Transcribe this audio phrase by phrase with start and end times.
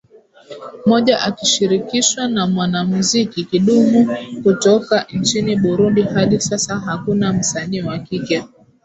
[0.85, 8.43] moja akishirikishwa na mwanamuziki Kidumu kutoka nchini Burundi Hadi sasa hakuna msanii wa kike